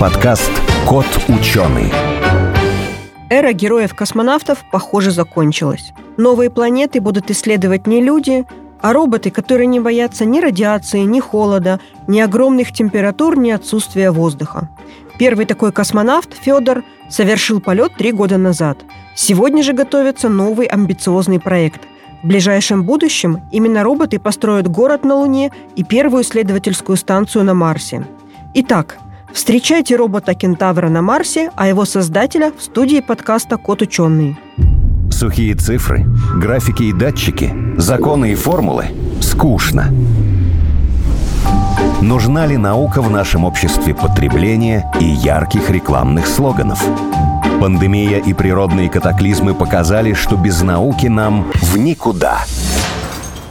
[0.00, 0.50] подкаст
[0.88, 1.92] «Кот ученый».
[3.28, 5.92] Эра героев-космонавтов, похоже, закончилась.
[6.16, 8.46] Новые планеты будут исследовать не люди,
[8.80, 14.70] а роботы, которые не боятся ни радиации, ни холода, ни огромных температур, ни отсутствия воздуха.
[15.18, 18.78] Первый такой космонавт, Федор, совершил полет три года назад.
[19.14, 21.82] Сегодня же готовится новый амбициозный проект.
[22.22, 28.06] В ближайшем будущем именно роботы построят город на Луне и первую исследовательскую станцию на Марсе.
[28.54, 28.96] Итак,
[29.32, 34.36] встречайте робота-кентавра на Марсе, а его создателя в студии подкаста «Кот ученый».
[35.10, 38.86] Сухие цифры, графики и датчики, законы и формулы–
[39.20, 39.92] скучно.
[42.00, 46.82] Нужна ли наука в нашем обществе потребления и ярких рекламных слоганов?
[47.60, 52.38] Пандемия и природные катаклизмы показали, что без науки нам в никуда.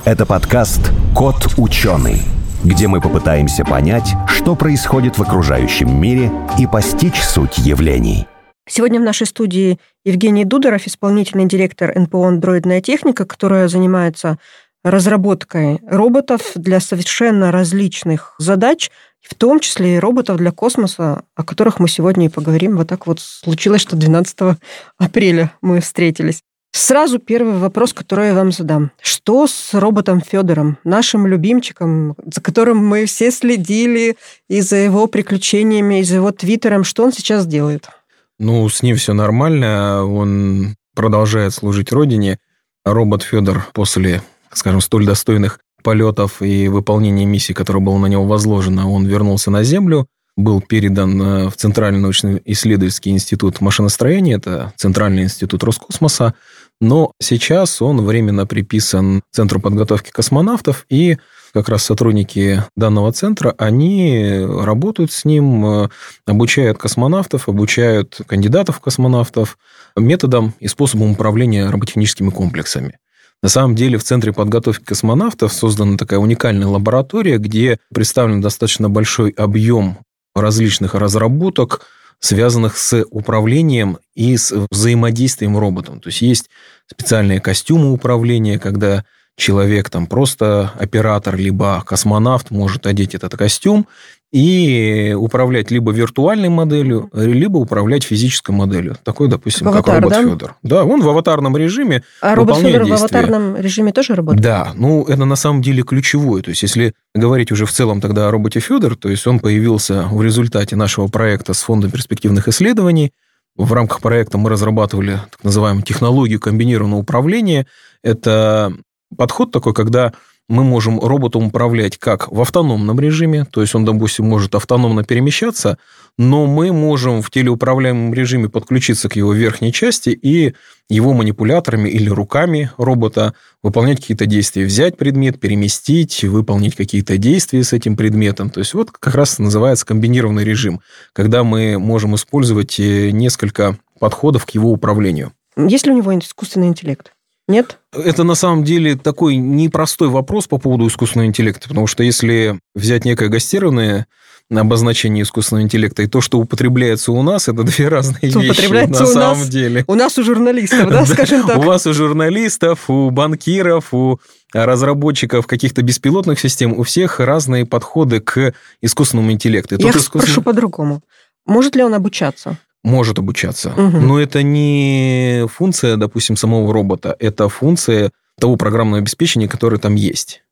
[0.04, 2.23] Это подкаст «Кот ученый»,
[2.63, 8.27] где мы попытаемся понять, что происходит в окружающем мире и постичь суть явлений.
[8.67, 14.38] Сегодня в нашей студии Евгений Дудоров, исполнительный директор НПО «Андроидная техника», которая занимается
[14.84, 18.91] разработкой роботов для совершенно различных задач,
[19.22, 22.78] в том числе и роботов для космоса, о которых мы сегодня и поговорим.
[22.78, 24.58] Вот так вот случилось, что 12
[24.97, 26.44] апреля мы встретились.
[26.72, 28.92] Сразу первый вопрос, который я вам задам.
[29.02, 34.17] Что с роботом Федором, нашим любимчиком, за которым мы все следили,
[34.48, 36.84] и за его приключениями, и за его твиттером?
[36.84, 37.90] Что он сейчас делает?
[38.38, 40.06] Ну, с ним все нормально.
[40.06, 42.40] Он продолжает служить родине.
[42.86, 44.22] Робот Федор после,
[44.53, 49.64] скажем, столь достойных полетов и выполнения миссии, которая была на него возложена, он вернулся на
[49.64, 56.34] Землю, был передан э, в Центральный научно-исследовательский институт машиностроения, это Центральный институт Роскосмоса,
[56.80, 61.17] но сейчас он временно приписан Центру подготовки космонавтов, и
[61.53, 65.89] как раз сотрудники данного центра, они работают с ним, э,
[66.25, 69.57] обучают космонавтов, обучают кандидатов в космонавтов
[69.97, 72.97] методам и способам управления роботехническими комплексами.
[73.41, 79.31] На самом деле в Центре подготовки космонавтов создана такая уникальная лаборатория, где представлен достаточно большой
[79.31, 80.00] объем
[80.35, 81.85] различных разработок,
[82.19, 86.00] связанных с управлением и с взаимодействием роботом.
[86.02, 86.50] То есть есть
[86.88, 89.06] специальные костюмы управления, когда
[89.39, 93.88] человек, там просто оператор, либо космонавт может одеть этот костюм
[94.31, 98.95] и управлять либо виртуальной моделью, либо управлять физической моделью.
[99.03, 100.23] Такой, допустим, как аватар, робот да?
[100.23, 100.55] Федор.
[100.61, 102.03] Да, он в аватарном режиме.
[102.22, 102.95] А робот Федор действия.
[102.95, 104.44] в аватарном режиме тоже работает?
[104.44, 106.44] Да, ну это на самом деле ключевое.
[106.44, 110.07] То есть если говорить уже в целом тогда о роботе Федор, то есть он появился
[110.11, 113.11] в результате нашего проекта с Фондом перспективных исследований.
[113.56, 117.66] В рамках проекта мы разрабатывали так называемую технологию комбинированного управления.
[118.03, 118.73] Это
[119.16, 120.14] подход такой, когда
[120.50, 125.78] мы можем роботом управлять как в автономном режиме, то есть он, допустим, может автономно перемещаться,
[126.18, 130.56] но мы можем в телеуправляемом режиме подключиться к его верхней части и
[130.90, 137.72] его манипуляторами или руками робота выполнять какие-то действия, взять предмет, переместить, выполнить какие-то действия с
[137.72, 138.50] этим предметом.
[138.50, 140.81] То есть вот как раз называется комбинированный режим,
[141.14, 145.31] когда мы можем использовать э, несколько подходов к его управлению.
[145.56, 147.12] Есть ли у него искусственный интеллект?
[147.50, 147.80] Нет?
[147.92, 153.06] Это на самом деле такой непростой вопрос по поводу искусственного интеллекта, потому что если взять
[153.06, 154.06] некое гастированное
[154.52, 159.02] обозначение искусственного интеллекта и то, что употребляется у нас, это две разные Что вещи употребляется
[159.02, 159.50] на самом нас?
[159.50, 159.84] деле.
[159.88, 161.58] У нас у журналистов, да, скажем так.
[161.58, 164.20] У вас у журналистов, у банкиров, у
[164.54, 169.76] разработчиков каких-то беспилотных систем, у всех разные подходы к искусственному интеллекту.
[169.80, 171.02] Я спрошу по-другому.
[171.48, 172.60] Может ли он обучаться?
[172.84, 173.69] Может обучаться.
[173.75, 174.07] Мгм.
[174.07, 180.44] Но это не функция, допустим, самого робота, это функция того программного обеспечения, которое там есть.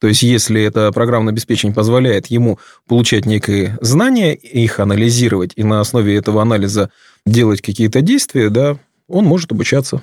[0.00, 5.80] То есть, если это программное обеспечение позволяет ему получать некие знания, их анализировать и на
[5.80, 6.90] основе этого анализа
[7.24, 10.02] делать какие-то действия, да, он может обучаться.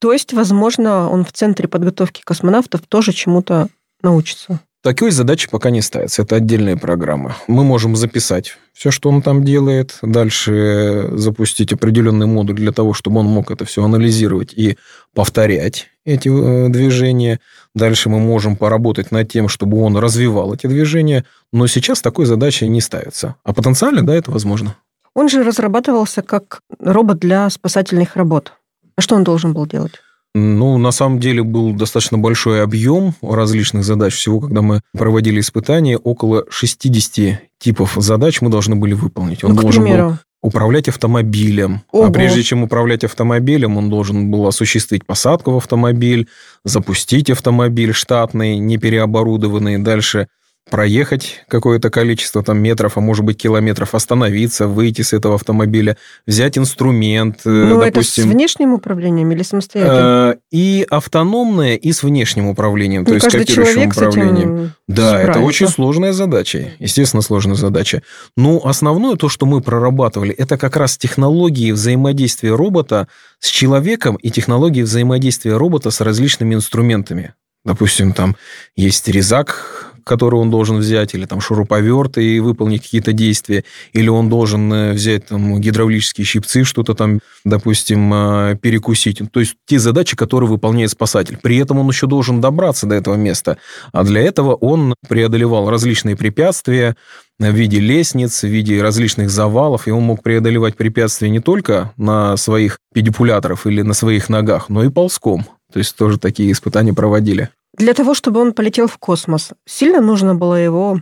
[0.00, 3.68] То есть, возможно, он в центре подготовки космонавтов тоже чему-то
[4.02, 4.60] научится.
[4.82, 6.22] Такой задачи пока не ставится.
[6.22, 7.36] Это отдельная программа.
[7.46, 13.20] Мы можем записать все, что он там делает, дальше запустить определенный модуль для того, чтобы
[13.20, 14.78] он мог это все анализировать и
[15.14, 17.38] повторять эти э, движения.
[17.74, 21.24] Дальше мы можем поработать над тем, чтобы он развивал эти движения.
[21.52, 23.36] Но сейчас такой задачи не ставится.
[23.44, 24.76] А потенциально, да, это возможно.
[25.14, 28.54] Он же разрабатывался как робот для спасательных работ.
[28.96, 29.92] А что он должен был делать?
[30.34, 34.14] Ну, на самом деле был достаточно большой объем различных задач.
[34.14, 39.44] Всего, когда мы проводили испытания, около 60 типов задач мы должны были выполнить.
[39.44, 40.18] Он ну, должен был примеру.
[40.40, 41.82] управлять автомобилем.
[41.92, 42.06] Ого.
[42.06, 46.28] А прежде чем управлять автомобилем, он должен был осуществить посадку в автомобиль,
[46.64, 50.28] запустить автомобиль штатный, не переоборудованный, дальше
[50.70, 56.56] проехать какое-то количество там метров, а может быть километров, остановиться, выйти с этого автомобиля, взять
[56.56, 60.34] инструмент, э, Ну, допустим, это с внешним управлением или самостоятельно?
[60.34, 64.72] Э, и автономное, и с внешним управлением, ну, то есть копирующим управлением.
[64.88, 65.30] Да, справится.
[65.30, 68.02] это очень сложная задача, естественно, сложная задача.
[68.36, 73.08] Но основное то, что мы прорабатывали, это как раз технологии взаимодействия робота
[73.40, 77.34] с человеком и технологии взаимодействия робота с различными инструментами.
[77.64, 78.36] Допустим, там
[78.74, 84.28] есть резак, который он должен взять, или там шуруповерт и выполнить какие-то действия, или он
[84.28, 89.22] должен э, взять там гидравлические щипцы, что-то там, допустим, э, перекусить.
[89.30, 91.38] То есть те задачи, которые выполняет спасатель.
[91.42, 93.58] При этом он еще должен добраться до этого места.
[93.92, 96.96] А для этого он преодолевал различные препятствия,
[97.38, 102.36] в виде лестниц, в виде различных завалов, и он мог преодолевать препятствия не только на
[102.36, 105.44] своих педипуляторах или на своих ногах, но и ползком.
[105.72, 107.48] То есть тоже такие испытания проводили.
[107.76, 111.00] Для того, чтобы он полетел в космос, сильно нужно было его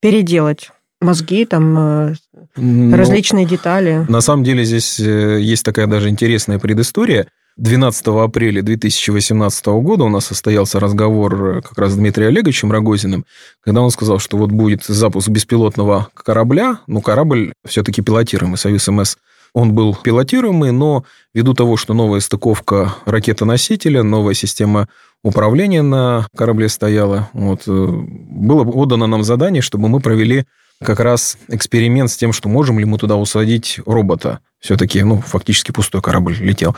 [0.00, 0.70] переделать?
[1.00, 2.14] Мозги, там, э,
[2.56, 4.04] Но различные детали.
[4.08, 7.28] На самом деле здесь э, есть такая даже интересная предыстория.
[7.56, 13.24] 12 апреля 2018 года у нас состоялся разговор э, как раз с Дмитрием Олеговичем Рогозиным,
[13.60, 19.16] когда он сказал, что вот будет запуск беспилотного корабля, ну, корабль все-таки пилотируемый, Союз МС
[19.54, 21.04] он был пилотируемый, но
[21.34, 24.88] ввиду того, что новая стыковка ракетоносителя, новая система
[25.22, 30.44] управления на корабле стояла, вот, э, было отдано нам задание, чтобы мы провели
[30.82, 34.40] как раз эксперимент с тем, что можем ли мы туда усадить робота.
[34.60, 36.76] Все-таки, ну, фактически пустой корабль летел.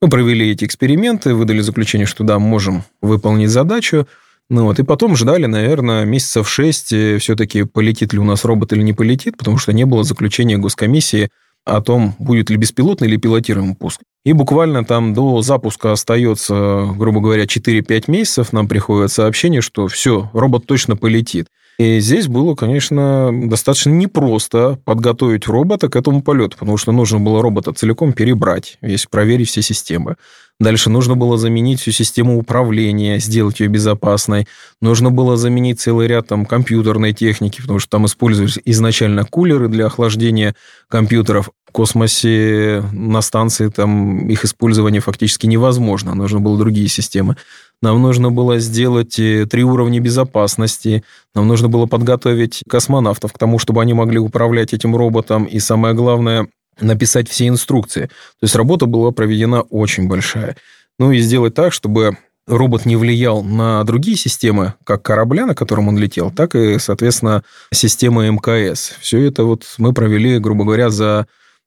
[0.00, 4.08] Мы провели эти эксперименты, выдали заключение, что да, можем выполнить задачу.
[4.50, 8.72] Ну вот, и потом ждали, наверное, месяцев шесть, э, все-таки полетит ли у нас робот
[8.72, 11.30] или не полетит, потому что не было заключения госкомиссии
[11.64, 14.00] о том, будет ли беспилотный или пилотируемый пуск.
[14.24, 20.30] И буквально там до запуска остается, грубо говоря, 4-5 месяцев, нам приходит сообщение, что все,
[20.32, 21.48] робот точно полетит.
[21.78, 27.42] И здесь было, конечно, достаточно непросто подготовить робота к этому полету, потому что нужно было
[27.42, 30.16] робота целиком перебрать, весь проверить все системы.
[30.62, 34.46] Дальше нужно было заменить всю систему управления, сделать ее безопасной.
[34.80, 39.86] Нужно было заменить целый ряд там, компьютерной техники, потому что там использовались изначально кулеры для
[39.86, 40.54] охлаждения
[40.88, 41.50] компьютеров.
[41.68, 46.14] В космосе на станции там их использование фактически невозможно.
[46.14, 47.36] Нужно было другие системы.
[47.80, 51.02] Нам нужно было сделать э, три уровня безопасности.
[51.34, 55.42] Нам нужно было подготовить космонавтов к тому, чтобы они могли управлять этим роботом.
[55.42, 56.46] И самое главное,
[56.80, 58.06] написать все инструкции.
[58.06, 60.56] То есть работа была проведена очень большая.
[60.98, 62.16] Ну и сделать так, чтобы
[62.46, 67.44] робот не влиял на другие системы, как корабля, на котором он летел, так и, соответственно,
[67.72, 68.94] системы МКС.
[69.00, 71.26] Все это вот мы провели, грубо говоря, за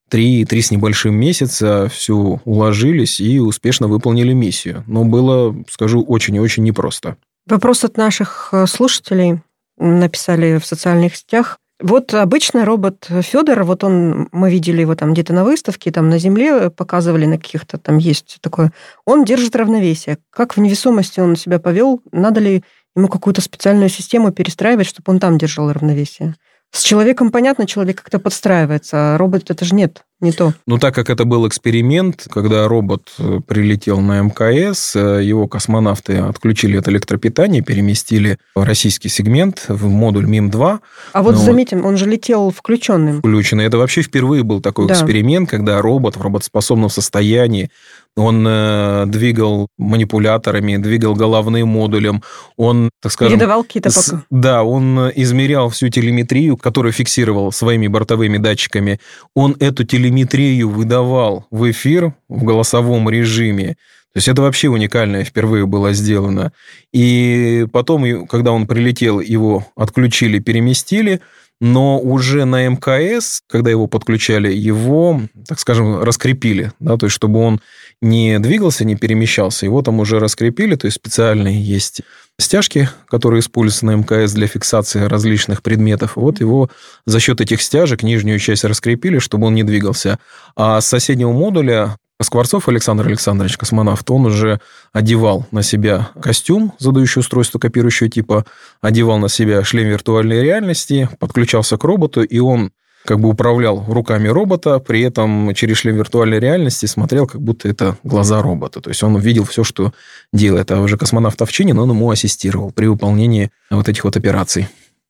[0.09, 4.83] три, три с небольшим месяца, все уложились и успешно выполнили миссию.
[4.87, 7.17] Но было, скажу, очень и очень непросто.
[7.47, 9.41] Вопрос от наших э, слушателей
[9.77, 11.57] написали в социальных сетях.
[11.81, 16.17] Вот обычный робот Федор, вот он, мы видели его там где-то на выставке, там на
[16.19, 18.71] земле показывали на каких-то, там есть такое.
[19.05, 20.17] Он держит равновесие.
[20.29, 22.01] Как в невесомости он себя повел?
[22.13, 22.63] Надо ли
[22.95, 26.35] ему какую-то специальную систему перестраивать, чтобы он там держал равновесие?
[26.71, 30.53] С человеком понятно, человек как-то подстраивается, а робот это же нет не то.
[30.67, 36.17] Ну, так как это был эксперимент, когда робот э, прилетел на мкс, э, его космонавты
[36.17, 40.79] отключили от электропитания, переместили в российский сегмент, в модуль МИМ-2.
[41.13, 41.41] А вот Но...
[41.41, 43.19] заметим, он же летел включенным.
[43.19, 43.65] Включенный.
[43.65, 44.95] Это вообще впервые был такой да.
[44.95, 47.69] эксперимент, когда робот в работоспособном состоянии
[48.17, 52.23] он э, двигал манипуляторами, двигал головным модулем,
[52.55, 53.33] он, так скажем...
[53.33, 54.23] Передавал какие-то пока.
[54.29, 58.99] Да, он измерял всю телеметрию, которую фиксировал своими бортовыми датчиками.
[59.35, 63.75] Он эту телеметрию телеметрию выдавал в эфир в голосовом режиме.
[64.13, 66.53] То есть это вообще уникальное впервые было сделано.
[66.93, 71.19] И потом, когда он прилетел, его отключили, переместили,
[71.59, 77.39] но уже на МКС, когда его подключали, его, так скажем, раскрепили, да, то есть чтобы
[77.39, 77.61] он
[78.01, 82.01] не двигался, не перемещался, его там уже раскрепили, то есть специальные есть
[82.39, 86.15] стяжки, которые используются на МКС для фиксации различных предметов.
[86.15, 86.69] Вот его
[87.05, 90.19] за счет этих стяжек нижнюю часть раскрепили, чтобы он не двигался.
[90.55, 94.61] А с соседнего модуля Скворцов Александр Александрович, космонавт, он уже
[94.93, 98.45] одевал на себя костюм, задающий устройство копирующего типа,
[98.81, 102.71] одевал на себя шлем виртуальной реальности, подключался к роботу, и он
[103.05, 107.97] как бы управлял руками робота, при этом через шлем виртуальной реальности смотрел, как будто это
[108.03, 108.81] глаза робота.
[108.81, 109.93] То есть он видел все, что
[110.33, 110.71] делает.
[110.71, 114.67] А уже космонавт Овчинин, он ему ассистировал при выполнении вот этих вот операций.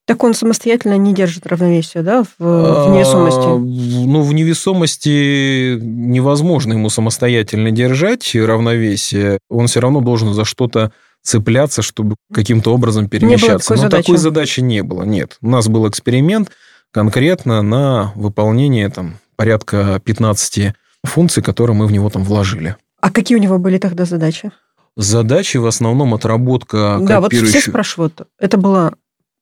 [0.08, 3.40] Так он самостоятельно не держит равновесие, да, в, в невесомости?
[3.40, 9.40] А, ну, в невесомости невозможно ему самостоятельно держать равновесие.
[9.50, 10.92] Он все равно должен за что-то
[11.24, 13.48] цепляться, чтобы каким-то образом перемещаться.
[13.48, 14.04] Не было такой Но задачи.
[14.04, 15.04] такой задачи не было.
[15.04, 15.38] Нет.
[15.42, 16.52] У нас был эксперимент
[16.96, 20.74] конкретно на выполнение там, порядка 15
[21.04, 22.78] функций, которые мы в него там вложили.
[23.02, 24.52] А какие у него были тогда задачи?
[24.96, 28.94] Задачи в основном отработка Да, вот все копирующих- спрашивают, это было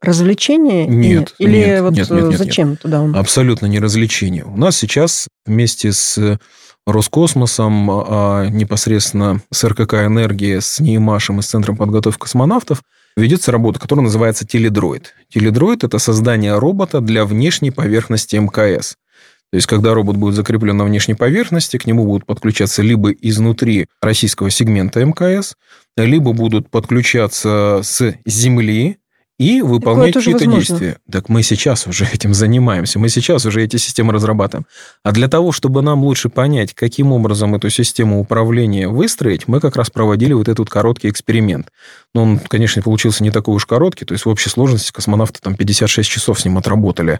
[0.02, 0.88] развлечение?
[0.88, 3.16] Нет, Или нет, вот нет, нет, нет, зачем туда он?
[3.16, 4.46] Абсолютно не развлечение.
[4.46, 6.40] У нас сейчас вместе с
[6.88, 12.82] Роскосмосом, а непосредственно с РКК «Энергия», с НИИМАШем и с Центром подготовки космонавтов
[13.16, 15.14] ведется работа, которая называется теледроид.
[15.30, 18.96] Теледроид– это создание робота для внешней поверхности МКС.
[19.52, 23.88] То есть, когда робот будет закреплен на внешней поверхности, к нему будут подключаться либо изнутри
[24.02, 25.56] российского сегмента МКС,
[25.96, 28.98] либо будут подключаться с Земли
[29.40, 30.98] и выполнять какие-то действия.
[31.12, 34.66] Так мы сейчас уже этим занимаемся, мы сейчас уже эти системы разрабатываем.
[35.04, 39.76] А для того, чтобы нам лучше понять, каким образом эту систему управления выстроить, мы как
[39.76, 41.70] раз проводили вот этот короткий эксперимент.
[42.14, 45.56] Но он, конечно, получился не такой уж короткий, то есть в общей сложности космонавты там
[45.56, 47.20] 56 часов с ним отработали.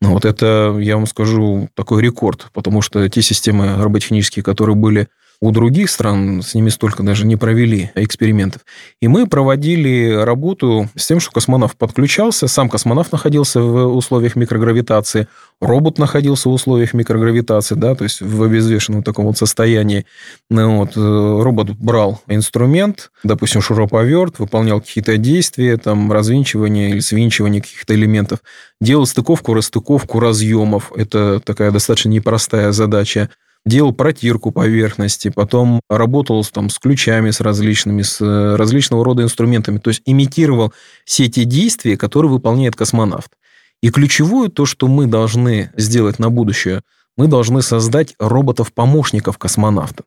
[0.00, 5.08] Но вот это, я вам скажу, такой рекорд, потому что те системы роботехнические, которые были
[5.42, 8.62] у других стран, с ними столько даже не провели экспериментов.
[9.00, 15.26] И мы проводили работу с тем, что космонавт подключался, сам космонавт находился в условиях микрогравитации,
[15.60, 20.06] робот находился в условиях микрогравитации, да, то есть в обезвешенном таком вот состоянии.
[20.48, 27.60] Ну, вот, э, робот брал инструмент, допустим, шуруповерт, выполнял какие-то действия, там, развинчивание или свинчивание
[27.60, 28.38] каких-то элементов,
[28.80, 30.92] делал стыковку, расстыковку разъемов.
[30.94, 33.28] Это такая достаточно непростая задача
[33.64, 39.78] делал протирку поверхности, потом работал там, с ключами, с различными, с э, различного рода инструментами,
[39.78, 40.72] то есть имитировал
[41.04, 43.30] все те действия, которые выполняет космонавт.
[43.82, 46.82] И ключевое то, что мы должны сделать на будущее,
[47.16, 50.04] мы должны создать роботов-помощников космонавта.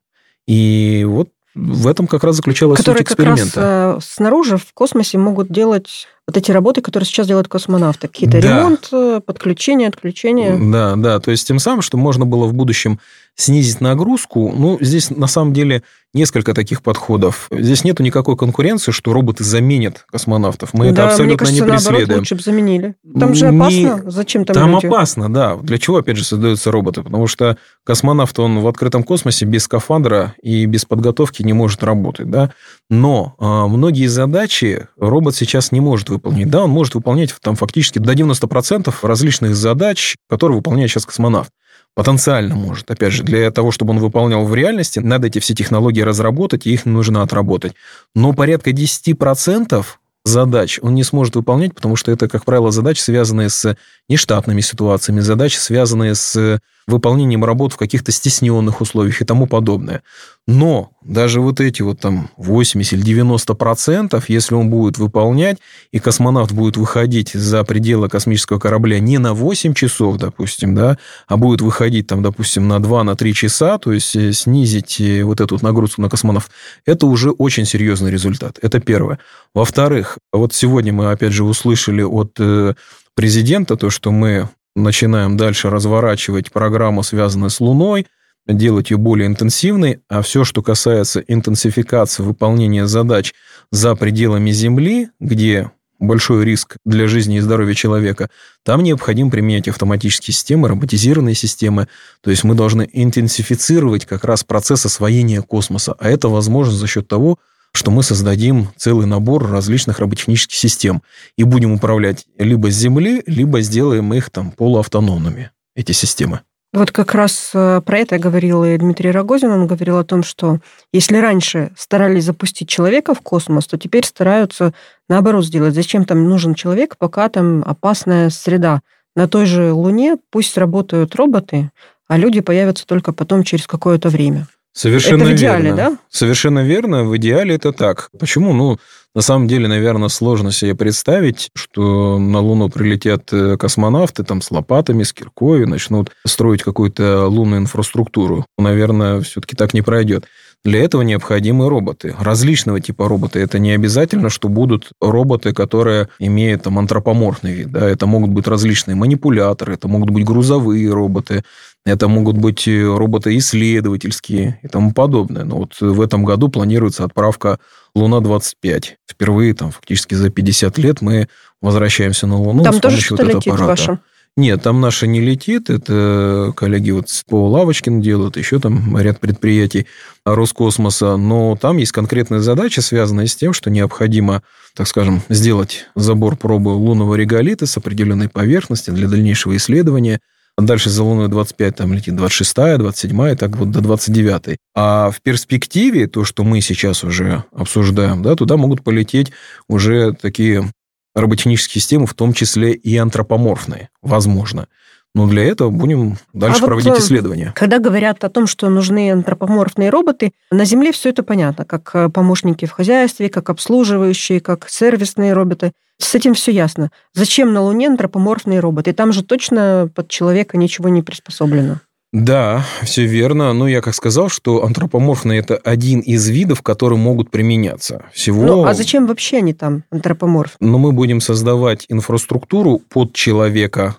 [0.47, 3.97] И вот в этом как раз заключалась которые суть как раз эксперимента.
[3.97, 8.07] э, снаружи, в космосе, могут делать вот эти работы, которые сейчас делают космонавты.
[8.07, 8.59] Какие-то Да.
[8.59, 10.57] ремонт, э, подключение, отключение.
[10.59, 12.99] Да, да, то есть тем самым, что можно было в будущем
[13.35, 17.49] снизить нагрузку, ну, здесь на самом деле несколько таких подходов.
[17.51, 20.73] Здесь нету никакой конкуренции, что роботы заменят космонавтов.
[20.73, 22.19] Мы это да, мне абсолютно кажется, не наоборот, преследуем.
[22.19, 22.95] лучше бы заменили.
[23.19, 24.11] Там же Не- опасно.
[24.11, 24.85] Зачем там, Там люди?
[24.85, 25.57] опасно, да.
[25.57, 27.03] Для чего, опять же, создаются роботы?
[27.03, 32.29] Потому что космонавт, он в открытом космосе без скафандра и без подготовки не может работать,
[32.31, 32.51] да.
[32.89, 36.49] Но а, многие задачи робот сейчас не может выполнить.
[36.49, 41.49] Да, он может выполнять там фактически до 90% различных задач, которые выполняет сейчас космонавт.
[41.95, 42.91] Потенциально может.
[42.91, 46.73] Опять же, для того, чтобы он выполнял в реальности, надо эти все технологии разработать, и
[46.73, 47.73] их нужно отработать.
[48.13, 49.85] Но порядка 10%
[50.25, 53.77] задач он не сможет выполнять, потому что это, как правило, задачи, связанные с
[54.09, 60.03] нештатными ситуациями, задачи, связанные с выполнением работ в каких-то стесненных условиях и тому подобное.
[60.47, 65.57] Но даже вот эти вот там 80 или 90 процентов, если он будет выполнять,
[65.91, 71.37] и космонавт будет выходить за пределы космического корабля не на 8 часов, допустим, да, а
[71.37, 76.01] будет выходить там, допустим, на 2-3 часа, то есть э, снизить э, вот эту нагрузку
[76.01, 76.51] на космонавт,
[76.85, 78.59] это уже очень серьезный результат.
[78.61, 79.17] Это первое.
[79.55, 82.75] Во-вторых, вот сегодня мы, опять же, услышали от э,
[83.15, 88.07] президента то, что мы начинаем дальше разворачивать программу, связанную с Луной,
[88.47, 93.33] делать ее более интенсивной, а все, что касается интенсификации выполнения задач
[93.71, 98.29] за пределами Земли, где большой риск для жизни и здоровья человека,
[98.63, 101.87] там необходимо применять автоматические системы, роботизированные системы.
[102.21, 105.95] То есть мы должны интенсифицировать как раз процесс освоения космоса.
[105.97, 107.39] А это возможно за счет того,
[107.75, 111.01] что мы создадим целый набор различных роботехнических систем
[111.37, 116.41] и будем управлять либо с Земли, либо сделаем их там полуавтономными, эти системы.
[116.75, 119.49] Вот как раз э, про это говорил и Дмитрий Рогозин.
[119.49, 120.59] Он говорил о том, что
[120.91, 124.73] если раньше старались запустить человека в космос, то теперь стараются
[125.07, 125.73] наоборот сделать.
[125.73, 128.81] Зачем там нужен человек, пока там опасная среда?
[129.15, 131.71] На той же Луне пусть работают роботы,
[132.09, 134.47] а люди появятся только потом через какое-то время.
[134.75, 135.77] Совершенно это в идеале, верно.
[135.77, 135.97] да?
[136.09, 137.05] Совершенно верно.
[137.05, 138.09] В идеале это так.
[138.19, 138.51] Почему?
[138.51, 138.77] Ну,
[139.15, 144.51] на самом деле, наверное, сложно себе представить, что на Луну прилетят э, космонавты там с
[144.51, 148.45] лопатами, с киркой, и начнут строить какую-то лунную инфраструктуру.
[148.57, 150.25] Наверное, все-таки так не пройдет.
[150.65, 152.15] Для этого необходимы роботы.
[152.19, 153.39] Различного типа роботы.
[153.39, 157.71] Это не обязательно, что будут роботы, которые имеют там антропоморфный вид.
[157.71, 157.87] Да?
[157.87, 161.43] Это могут быть различные манипуляторы, это могут быть грузовые роботы,
[161.85, 165.43] это могут быть э, роботы исследовательские и тому подобное.
[165.43, 167.59] Но вот в этом году планируется отправка
[167.93, 168.85] Луна-25.
[169.07, 171.27] Впервые там фактически за 50 лет мы
[171.61, 173.65] возвращаемся на Луну там с тоже помощью что-то вот этого аппарата.
[173.65, 173.99] ваше?
[174.37, 175.69] Нет, там наша не летит.
[175.69, 179.87] Это коллеги вот по Лавочкин делают, еще там ряд предприятий
[180.25, 181.15] Роскосмоса.
[181.15, 184.43] Но там есть конкретная задача, связанная с тем, что необходимо,
[184.75, 190.19] так скажем, сделать забор пробы лунного реголита с определенной поверхности для дальнейшего исследования.
[190.57, 194.57] Дальше за Луной 25 там летит 26-я, 27-я, так вот до 29-й.
[194.73, 199.31] А в перспективе, то, что мы сейчас уже обсуждаем, да, туда могут полететь
[199.67, 200.71] уже такие
[201.15, 204.67] роботехнические системы, в том числе и антропоморфные, возможно.
[205.15, 207.53] Но для этого будем дальше а проводить вот, исследования.
[207.55, 212.09] Когда говорят о том, что нужны антропоморфные роботы, на Земле все это понятно, как э,
[212.09, 215.71] помощники в хозяйстве, как обслуживающие, как сервисные роботы.
[215.99, 216.91] С этим все ясно.
[217.13, 218.91] Зачем на Луне антропоморфные роботы?
[218.91, 221.79] Там же точно под человека ничего не приспособлено.
[222.15, 223.51] Да, все верно.
[223.51, 228.05] Но я как сказал, что антропоморфные это один из видов, которые могут применяться.
[228.13, 228.43] Всего...
[228.43, 230.55] Ну, а зачем вообще они там, антропоморф?
[230.61, 233.97] Но мы будем создавать инфраструктуру под человека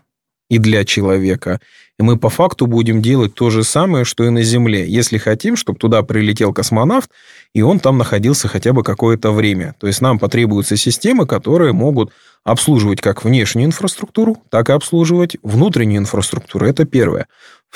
[0.49, 1.61] и для человека.
[1.99, 5.57] И мы по факту будем делать то же самое, что и на Земле, если хотим,
[5.57, 7.11] чтобы туда прилетел космонавт,
[7.55, 9.75] и он там находился хотя бы какое-то время.
[9.79, 12.13] То есть нам потребуются системы, которые могут
[12.45, 16.67] обслуживать как внешнюю инфраструктуру, так и обслуживать внутреннюю инфраструктуру.
[16.67, 17.27] Это первое.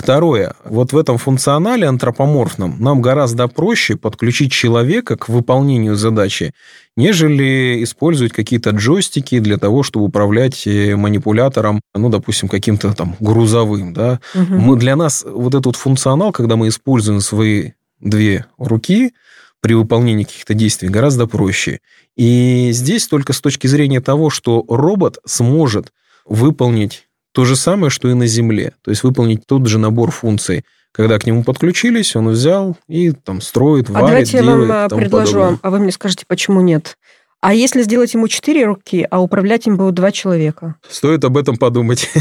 [0.01, 0.55] Второе.
[0.65, 6.55] Вот в этом функционале антропоморфном нам гораздо проще подключить человека к выполнению задачи,
[6.97, 13.93] нежели использовать какие-то джойстики для того, чтобы управлять э, манипулятором, ну, допустим, каким-то там грузовым.
[13.93, 14.21] Да?
[14.35, 14.55] Угу.
[14.55, 19.13] Мы, для нас вот этот функционал, когда мы используем свои две руки,
[19.61, 21.81] при выполнении каких-то действий гораздо проще.
[22.17, 25.93] И здесь только с точки зрения того, что робот сможет
[26.25, 28.73] выполнить то же самое, что и на Земле.
[28.83, 30.65] То есть выполнить тот же набор функций.
[30.93, 34.89] Когда к нему подключились, он взял и там строит, варит, а давайте я вам а,
[34.89, 35.59] предложу, подобное.
[35.63, 36.97] а вы мне скажете, почему нет?
[37.43, 40.75] А если сделать ему четыре руки, а управлять им будут два человека?
[40.89, 42.09] Стоит об этом подумать.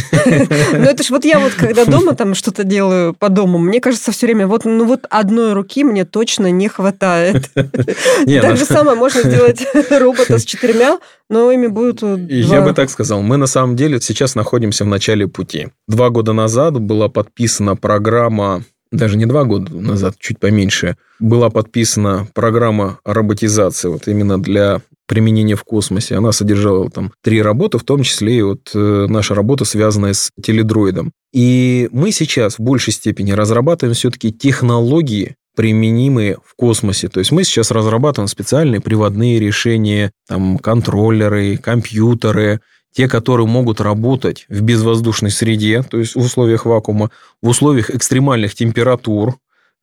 [0.72, 4.12] Ну, это ж вот я вот, когда дома там что-то делаю по дому, мне кажется
[4.12, 7.50] все время, вот, ну вот одной руки мне точно не хватает.
[7.56, 11.00] Так же самое можно сделать робота с четырьмя,
[11.30, 13.22] но ими будут Я бы так сказал.
[13.22, 15.70] Мы на самом деле сейчас находимся в начале пути.
[15.88, 22.28] Два года назад была подписана программа даже не два года назад, чуть поменьше, была подписана
[22.34, 26.16] программа роботизации вот именно для применения в космосе.
[26.16, 30.30] Она содержала там три работы, в том числе и вот э, наша работа, связанная с
[30.42, 31.12] теледроидом.
[31.34, 37.10] И мы сейчас в большей степени разрабатываем все-таки технологии, применимые в космосе.
[37.10, 42.62] То есть мы сейчас разрабатываем специальные приводные решения, там, контроллеры, компьютеры,
[42.94, 47.10] те, которые могут работать в безвоздушной среде, то есть в условиях вакуума,
[47.42, 49.38] в условиях экстремальных температур,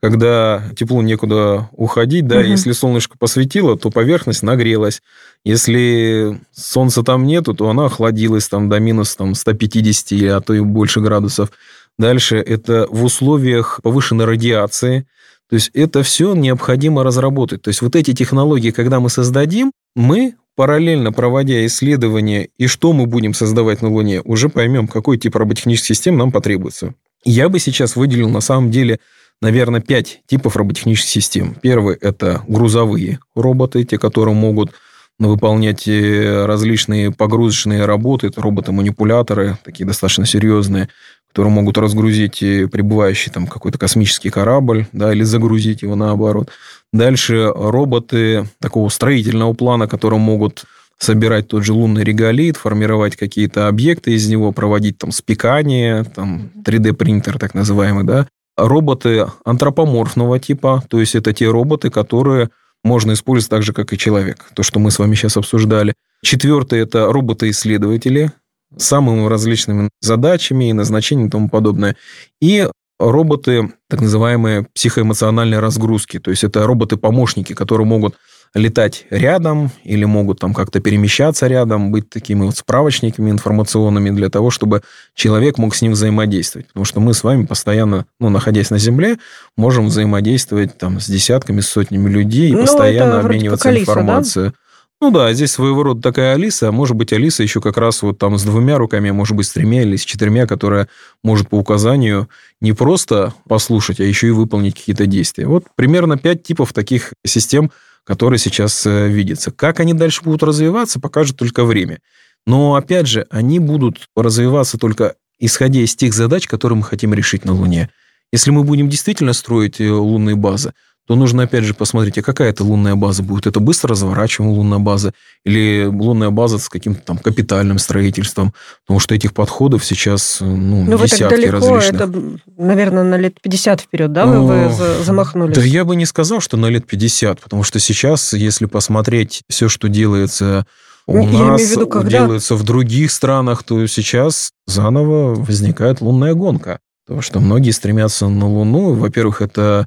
[0.08, 2.44] когда тепло некуда уходить, да, угу.
[2.44, 5.02] если солнышко посветило, то поверхность нагрелась.
[5.42, 10.60] Если солнца там нету, то она охладилась там до минус там, 150, а то и
[10.60, 11.50] больше градусов.
[11.98, 15.08] Дальше это в условиях повышенной радиации.
[15.50, 17.62] То есть это все необходимо разработать.
[17.62, 23.06] То есть вот эти технологии, когда мы создадим, мы параллельно проводя исследования и что мы
[23.06, 26.94] будем создавать на Луне, уже поймем, какой тип роботехнических систем нам потребуется.
[27.24, 29.00] Я бы сейчас выделил на самом деле
[29.40, 31.56] наверное, пять типов роботехнических систем.
[31.60, 34.72] Первый– это грузовые роботы, те, которые могут
[35.18, 40.88] выполнять э, различные погрузочные работы, это роботы-манипуляторы, такие достаточно серьезные,
[41.28, 46.50] которые могут разгрузить э, прибывающий там какой-то космический корабль, да, или загрузить его наоборот.
[46.92, 50.64] Дальше роботы такого строительного плана, которые могут
[50.98, 57.38] собирать тот же лунный реголит, формировать какие-то объекты из него, проводить там спекание, там 3D-принтер
[57.38, 62.50] так называемый, да, роботы антропоморфного типа, то есть это те роботы, которые
[62.84, 65.94] можно использовать так же, как и человек, то, что мы с вами сейчас обсуждали.
[66.22, 68.32] Четвертое– это роботы-исследователи
[68.76, 71.96] с самыми различными задачами и назначениями и тому подобное.
[72.40, 78.16] И роботы, так называемые психоэмоциональные разгрузки, то есть это роботы-помощники, которые могут
[78.56, 84.50] летать рядом или могут там как-то перемещаться рядом, быть такими вот справочниками информационными для того,
[84.50, 84.82] чтобы
[85.14, 86.68] человек мог с ним взаимодействовать.
[86.68, 89.18] Потому что мы с вами постоянно, ну, находясь на Земле,
[89.56, 94.46] можем взаимодействовать там с десятками, с сотнями людей и ну, постоянно обмениваться Алиса, информацией.
[94.46, 94.54] Да?
[95.02, 98.18] Ну да, здесь своего рода такая Алиса, а может быть Алиса еще как раз вот
[98.18, 100.88] там с двумя руками, а может быть с тремя или с четырьмя, которая
[101.22, 102.30] может по указанию
[102.62, 105.46] не просто послушать, а еще и выполнить какие-то действия.
[105.46, 107.70] Вот примерно пять типов таких систем
[108.06, 109.50] который сейчас э, видится.
[109.50, 111.98] Как они дальше будут развиваться, покажет только время.
[112.46, 117.44] Но, опять же, они будут развиваться только исходя из тех задач, которые мы хотим решить
[117.44, 117.90] на Луне.
[118.32, 120.72] Если мы будем действительно строить э, лунные базы,
[121.06, 123.46] то нужно опять же посмотреть, а какая это лунная база будет.
[123.46, 125.12] Это быстро разворачиваемая лунная база
[125.44, 128.52] или лунная база с каким-то там капитальным строительством.
[128.84, 132.00] Потому что этих подходов сейчас ну, ну десятки вы так далеко, различных.
[132.00, 135.54] Это, наверное, на лет 50 вперед, да, вы, вы замахнулись?
[135.54, 139.68] Да я бы не сказал, что на лет 50, потому что сейчас, если посмотреть все,
[139.68, 140.66] что делается
[141.06, 142.10] у я нас, в виду, когда...
[142.10, 146.80] делается в других странах, то сейчас заново возникает лунная гонка.
[147.06, 148.94] Потому что многие стремятся на Луну.
[148.94, 149.86] Во-первых, это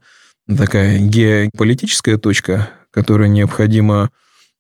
[0.58, 4.10] такая геополитическая точка, которую необходимо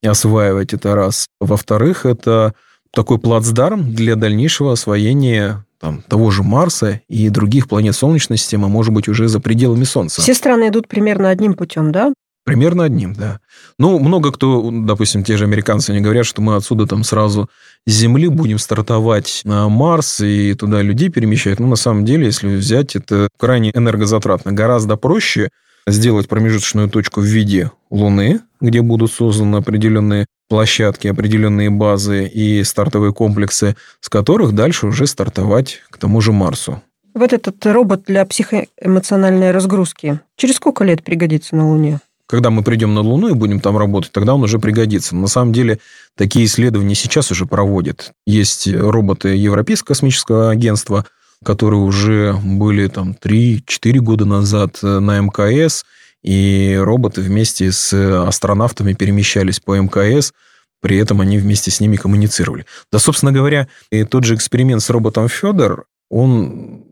[0.03, 1.27] осваивать, это раз.
[1.39, 2.53] Во-вторых, это
[2.91, 8.93] такой плацдарм для дальнейшего освоения там, того же Марса и других планет Солнечной системы, может
[8.93, 10.21] быть, уже за пределами Солнца.
[10.21, 12.13] Все страны идут примерно одним путем, да?
[12.45, 13.39] Примерно одним, да.
[13.77, 17.49] Ну, много кто, допустим, те же американцы, они говорят, что мы отсюда там сразу
[17.85, 21.59] с Земли будем стартовать на Марс и туда людей перемещать.
[21.59, 24.51] Но на самом деле, если взять, это крайне энергозатратно.
[24.51, 25.49] Гораздо проще
[25.87, 33.13] сделать промежуточную точку в виде Луны, где будут созданы определенные площадки, определенные базы и стартовые
[33.13, 36.81] комплексы, с которых дальше уже стартовать к тому же Марсу.
[37.13, 41.99] Вот этот робот для психоэмоциональной разгрузки через сколько лет пригодится на Луне?
[42.27, 45.15] Когда мы придем на Луну и будем там работать, тогда он уже пригодится.
[45.15, 45.79] Но на самом деле
[46.15, 48.11] такие исследования сейчас уже проводят.
[48.27, 51.05] Есть роботы Европейского космического агентства–
[51.43, 55.85] которые уже были там 3-4 года назад э, на МКС,
[56.21, 60.33] и роботы вместе с астронавтами перемещались по МКС,
[60.81, 62.65] при этом они вместе с ними коммуницировали.
[62.91, 66.83] Да, собственно говоря, и тот же эксперимент с роботом Федор, он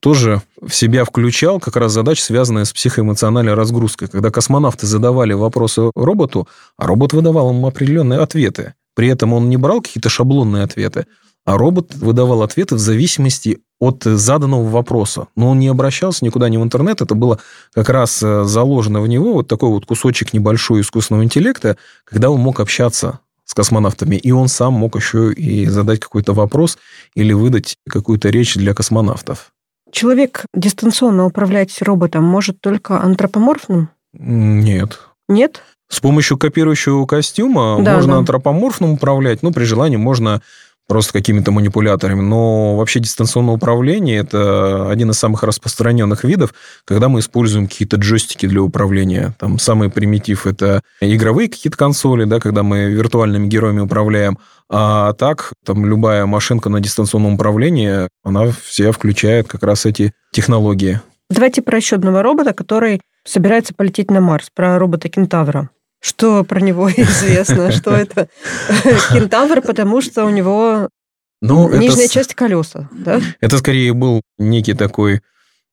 [0.00, 4.08] тоже в себя включал как раз задачи, связанные с психоэмоциональной разгрузкой.
[4.08, 8.74] Когда космонавты задавали вопросы роботу, а робот выдавал им определенные ответы.
[8.94, 11.06] При этом он не брал какие-то шаблонные ответы,
[11.46, 15.28] а робот выдавал ответы в зависимости от заданного вопроса.
[15.36, 17.38] Но он не обращался никуда не в интернет, это было
[17.72, 22.40] как раз э, заложено в него вот такой вот кусочек небольшой искусственного интеллекта, когда он
[22.40, 26.78] мог общаться с космонавтами, и он сам мог еще и задать какой-то вопрос
[27.14, 29.52] или выдать какую-то речь для космонавтов.
[29.92, 33.88] Человек дистанционно управлять роботом может только антропоморфным?
[34.14, 34.98] Нет.
[35.28, 35.62] Нет?
[35.88, 38.18] С помощью копирующего костюма да, можно да.
[38.18, 40.42] антропоморфным управлять, ну, при желании можно
[40.86, 42.20] просто какими-то манипуляторами.
[42.20, 48.46] Но вообще дистанционное управление– это один из самых распространенных видов, когда мы используем какие-то джойстики
[48.46, 49.34] для управления.
[49.38, 54.38] Там самый примитив– это игровые какие-то консоли, да, когда мы виртуальными героями управляем.
[54.68, 61.00] А так, там любая машинка на дистанционном управлении, она все включает как раз эти технологии.
[61.30, 65.70] Давайте про еще одного робота, который собирается полететь на Марс, про робота Кентавра.
[66.00, 67.72] Что про него известно?
[67.72, 68.28] Что это
[69.12, 70.88] кентавр, потому что у него
[71.40, 72.14] ну, нижняя это...
[72.14, 73.20] часть колеса, да?
[73.40, 75.20] Это скорее был некий такой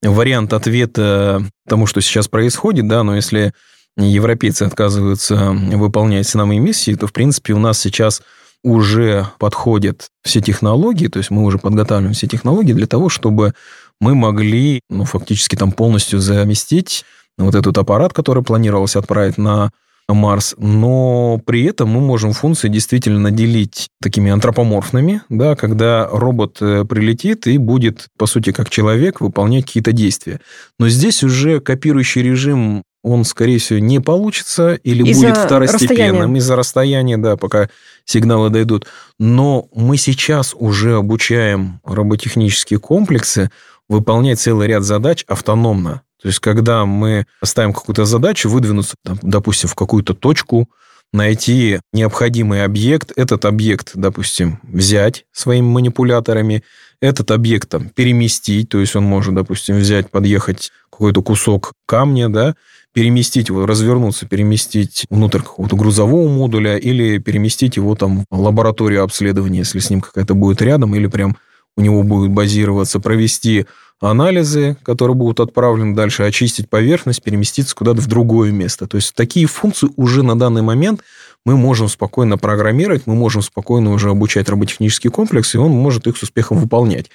[0.02, 3.54] вариант ответа тому, что сейчас происходит, да, но если
[3.96, 8.22] европейцы отказываются выполнять самые миссии, то, в принципе, у нас сейчас
[8.64, 13.54] уже подходят все технологии, то есть мы уже подготавливаем все технологии для того, чтобы
[14.00, 17.06] мы могли, ну, фактически там полностью заместить
[17.38, 19.72] вот этот аппарат, который планировалось отправить на
[20.10, 26.84] Марс, но при этом мы можем функции действительно наделить такими антропоморфными, да, когда робот э,
[26.86, 30.42] прилетит и будет, по сути, как человек, выполнять какие-то действия.
[30.78, 36.56] Но здесь уже копирующий режим он, скорее всего, не получится или из будет второстепенным из-за
[36.56, 37.70] расстояния, да, пока
[38.06, 38.88] сигналы дойдут.
[39.20, 43.52] Но мы сейчас уже обучаем роботехнические комплексы
[43.90, 46.02] выполнять целый ряд задач автономно.
[46.24, 50.70] То есть, когда мы ставим какую-то задачу, выдвинуться, допустим, в какую-то точку,
[51.12, 56.64] найти необходимый объект, этот объект, допустим, взять своими манипуляторами,
[57.02, 62.56] этот объект там переместить, то есть он может, допустим, взять, подъехать какой-то кусок камня, да,
[62.94, 69.60] переместить его, развернуться, переместить внутрь какого-то грузового модуля или переместить его там в лабораторию обследования,
[69.60, 71.36] если с ним какая-то будет рядом, или прям
[71.78, 73.66] у него будет базироваться, провести
[74.00, 78.88] анализы, которые будут отправлены дальше, очистить поверхность, переместиться куда-то в другое место.
[78.88, 81.02] То есть такие функции уже на данный момент
[81.46, 86.18] мы можем спокойно программировать, мы можем спокойно уже обучать роботехнический комплекс, и он может их
[86.18, 87.10] с успехом выполнять.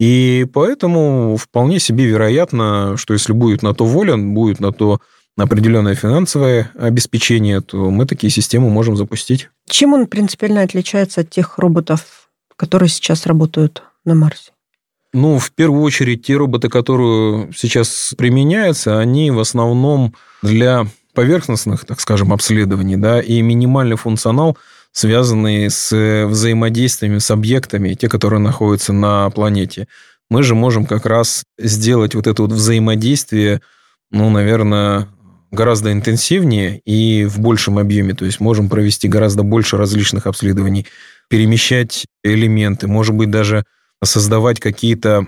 [0.00, 5.00] И поэтому вполне себе вероятно, что если будет на то воля, будет на то
[5.36, 9.48] определенное финансовое обеспечение, то мы такие системы можем запустить.
[9.68, 14.52] Чем он принципиально отличается от тех роботов, которые сейчас работают на Марсе?
[15.12, 22.00] Ну, в первую очередь, те роботы, которые сейчас применяются, они в основном для поверхностных, так
[22.00, 24.58] скажем, обследований, да, и минимальный функционал,
[24.90, 29.86] связанный с взаимодействиями с объектами, те, которые находятся на планете.
[30.30, 33.60] Мы же можем как раз сделать вот это вот взаимодействие,
[34.10, 35.08] ну, наверное,
[35.52, 38.14] гораздо интенсивнее и в большем объеме.
[38.14, 40.86] То есть можем провести гораздо больше различных обследований,
[41.28, 43.64] перемещать элементы, может быть, даже
[44.02, 45.26] создавать какие-то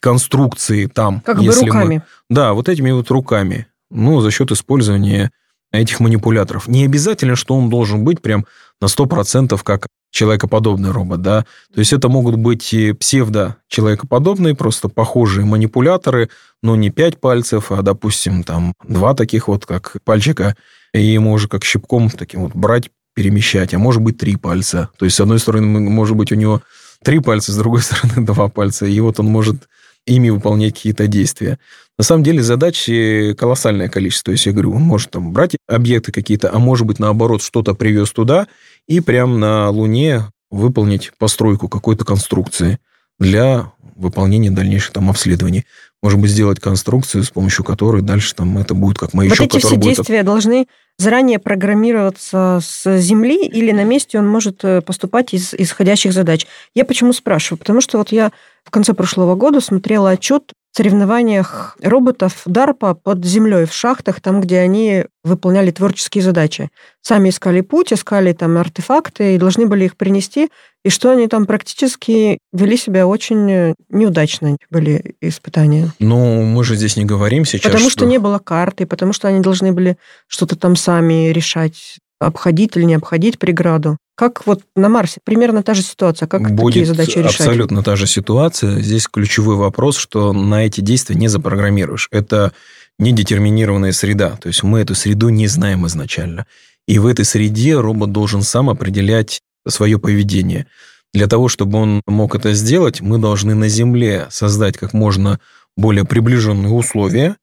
[0.00, 1.20] конструкции там.
[1.20, 2.02] Как бы руками.
[2.28, 2.34] Мы...
[2.34, 3.66] Да, вот этими вот руками.
[3.90, 5.30] Ну, за счет использования
[5.72, 6.68] этих манипуляторов.
[6.68, 8.46] Не обязательно, что он должен быть прям
[8.80, 11.44] на 100% как человекоподобный робот, да.
[11.74, 16.30] То есть это могут быть и псевдо-человекоподобные, просто похожие манипуляторы,
[16.62, 20.56] но не пять пальцев, а, допустим, там два таких вот, как пальчика,
[20.94, 24.88] и ему уже как щипком таким вот брать, перемещать, а может быть три пальца.
[24.98, 26.62] То есть, с одной стороны, может быть у него
[27.02, 29.68] три пальца, с другой стороны два пальца, и вот он может
[30.06, 31.58] ими выполнять какие-то действия.
[31.98, 34.26] На самом деле задачи колоссальное количество.
[34.26, 37.74] То есть я говорю, он может там брать объекты какие-то, а может быть наоборот что-то
[37.74, 38.46] привез туда
[38.86, 42.78] и прямо на Луне выполнить постройку какой-то конструкции
[43.18, 45.66] для выполнения дальнейших там обследований.
[46.02, 49.58] Может быть, сделать конструкцию, с помощью которой дальше там это будет как маячок, вот эти
[49.58, 49.96] все будет...
[49.96, 56.12] действия должны заранее программироваться с Земли или на месте он может э, поступать из исходящих
[56.12, 56.46] задач.
[56.74, 57.58] Я почему спрашиваю?
[57.58, 58.32] Потому что вот я
[58.64, 64.58] в конце прошлого года смотрела отчет соревнованиях роботов DARPA под землей в шахтах, там, где
[64.58, 66.70] они выполняли творческие задачи.
[67.02, 70.50] Сами искали путь, искали там артефакты и должны были их принести.
[70.84, 75.92] И что они там практически вели себя очень неудачно, были испытания.
[75.98, 79.28] Ну, мы же здесь не говорим сейчас, Потому что, что не было карты, потому что
[79.28, 83.96] они должны были что-то там сами решать обходить или не обходить преграду.
[84.16, 85.20] Как вот на Марсе?
[85.22, 86.26] Примерно та же ситуация.
[86.26, 87.40] Как Будет такие задачи решать?
[87.40, 88.80] абсолютно та же ситуация.
[88.80, 92.08] Здесь ключевой вопрос, что на эти действия не запрограммируешь.
[92.10, 92.52] Это
[92.98, 94.30] недетерминированная среда.
[94.30, 96.46] То есть мы эту среду не знаем изначально.
[96.88, 100.66] И в этой среде робот должен сам определять свое поведение.
[101.14, 105.38] Для того, чтобы он мог это сделать, мы должны на Земле создать как можно
[105.76, 107.36] более приближенные условия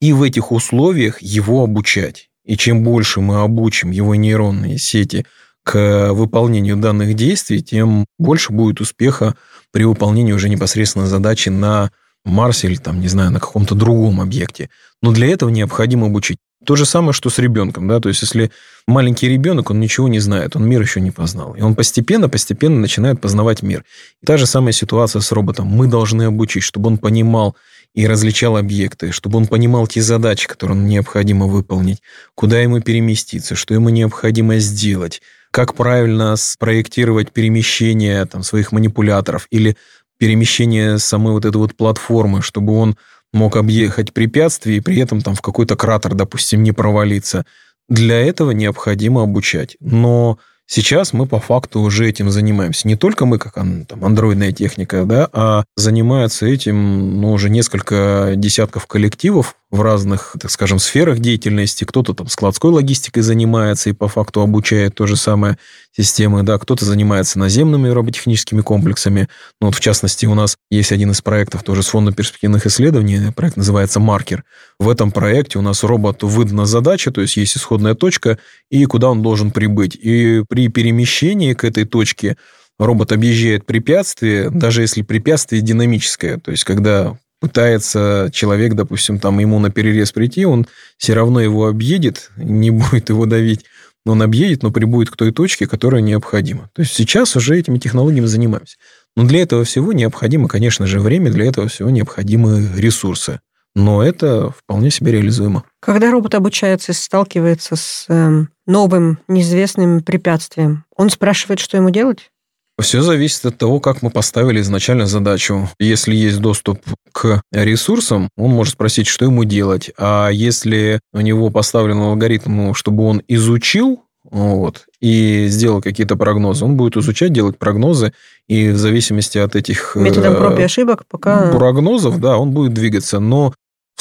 [0.00, 2.30] и в этих условиях его обучать.
[2.44, 5.24] И чем больше мы обучим его нейронные сети
[5.62, 9.36] к выполнению данных действий, тем больше будет успеха
[9.70, 11.90] при выполнении уже непосредственно задачи на
[12.24, 14.70] Марсе или там, не знаю, на каком-то другом объекте.
[15.02, 16.38] Но для этого необходимо обучить.
[16.64, 18.50] То же самое, что с ребенком, да, то есть если
[18.86, 21.54] маленький ребенок, он ничего не знает, он мир еще не познал.
[21.54, 23.84] И он постепенно, постепенно начинает познавать мир.
[24.22, 25.66] И та же самая ситуация с роботом.
[25.66, 27.56] Мы должны обучить, чтобы он понимал
[27.94, 32.00] и различал объекты, чтобы он понимал те задачи, которые ему необходимо выполнить,
[32.34, 35.20] куда ему переместиться, что ему необходимо сделать,
[35.50, 39.76] как правильно спроектировать перемещение там, своих манипуляторов или
[40.18, 42.96] перемещение самой вот этой вот платформы, чтобы он
[43.32, 47.44] мог объехать препятствие и при этом там в какой-то кратер, допустим, не провалиться.
[47.88, 49.76] Для этого необходимо обучать.
[49.80, 52.88] Но Сейчас мы по факту уже этим занимаемся.
[52.88, 58.86] Не только мы, как там, андроидная техника, да, а занимаются этим ну, уже несколько десятков
[58.86, 61.84] коллективов в разных, так скажем, сферах деятельности.
[61.84, 65.56] Кто-то там складской логистикой занимается и по факту обучает то же самое
[65.96, 69.28] системы, да, кто-то занимается наземными роботехническими комплексами.
[69.62, 73.32] Ну, вот в частности, у нас есть один из проектов тоже с Фонда перспективных исследований,
[73.34, 74.44] проект называется «Маркер».
[74.78, 78.38] В этом проекте у нас роботу выдана задача, то есть есть исходная точка,
[78.70, 79.96] и куда он должен прибыть.
[79.96, 82.36] И при перемещении к этой точке
[82.78, 89.58] робот объезжает препятствие, даже если препятствие динамическое, то есть когда пытается человек, допустим, там ему
[89.58, 93.64] на перерез прийти, он все равно его объедет, не будет его давить
[94.04, 96.70] он объедет, но прибудет к той точке, которая необходима.
[96.72, 98.76] То есть сейчас уже этими технологиями занимаемся.
[99.16, 103.40] Но для этого всего необходимо, конечно же, время, для этого всего необходимы ресурсы.
[103.74, 105.64] Но это вполне себе реализуемо.
[105.80, 112.30] Когда робот обучается и сталкивается с э, новым, неизвестным препятствием, он спрашивает, что ему делать?
[112.80, 115.68] Все зависит от того, как мы поставили изначально задачу.
[115.78, 116.80] Если есть доступ
[117.12, 119.90] к ресурсам, он может спросить, что ему делать.
[119.98, 126.64] А если у него поставлен алгоритм, чтобы он изучил вот, и сделал какие-то прогнозы.
[126.64, 128.12] Он будет изучать, делать прогнозы,
[128.48, 129.96] и в зависимости от этих...
[129.96, 131.50] Методом проб и ошибок пока...
[131.52, 133.18] Прогнозов, да, он будет двигаться.
[133.18, 133.52] Но